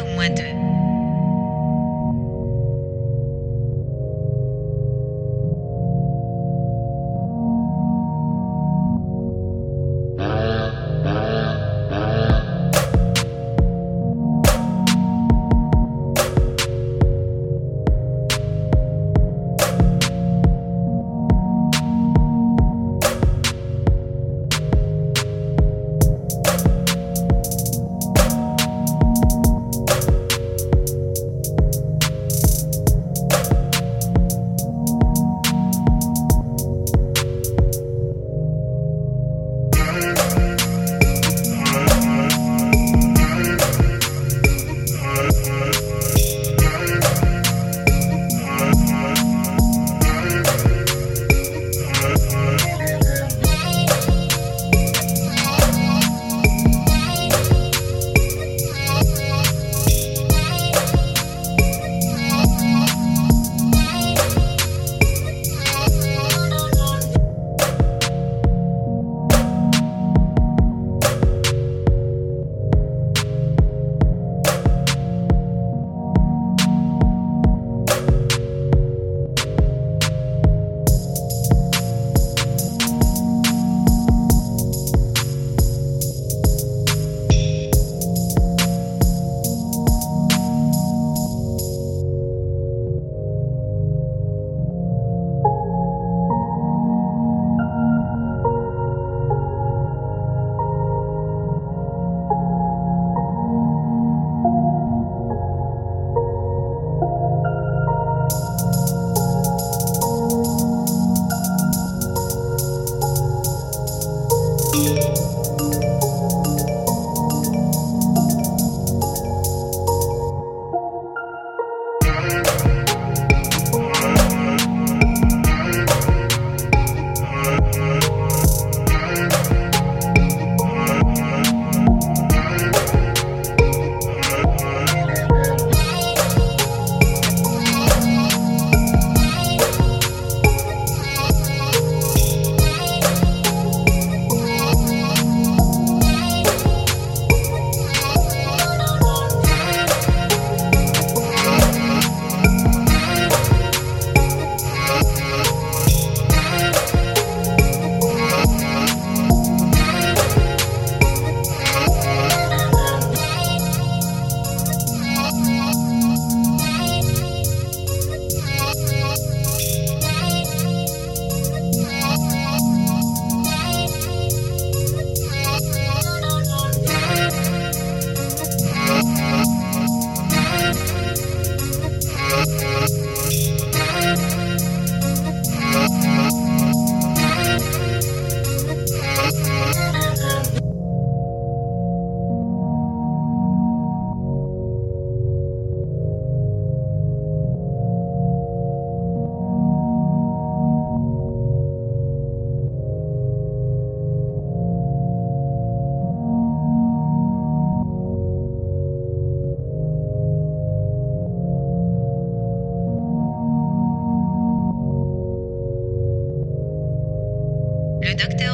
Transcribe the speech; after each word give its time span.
au 0.00 0.06
moins 0.06 0.30
deux. 0.30 0.57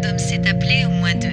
Le 0.00 0.06
docteur 0.06 0.12
Dom 0.12 0.18
s'est 0.18 0.48
appelé 0.48 0.86
au 0.86 0.90
moins 0.90 1.14
deux. 1.14 1.28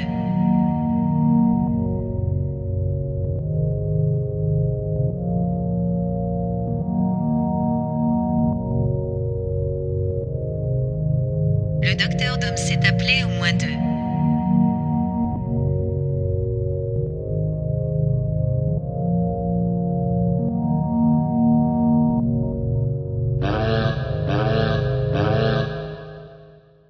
Le 11.81 11.95
docteur 11.95 12.38
Dom 12.38 12.57
s'est 12.57 12.85
appelé 12.85 13.23
au 13.23 13.29
moins 13.29 13.53
deux. 13.53 13.97